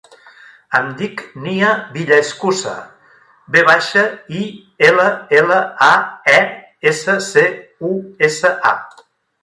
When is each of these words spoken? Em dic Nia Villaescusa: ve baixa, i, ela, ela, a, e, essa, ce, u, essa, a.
Em 0.77 0.85
dic 1.01 1.19
Nia 1.43 1.69
Villaescusa: 1.97 2.73
ve 3.57 3.63
baixa, 3.69 4.07
i, 4.41 4.49
ela, 4.91 5.07
ela, 5.43 5.61
a, 5.93 5.95
e, 6.37 6.39
essa, 6.95 7.19
ce, 7.31 7.49
u, 7.93 7.97
essa, 8.31 8.57
a. 8.77 9.11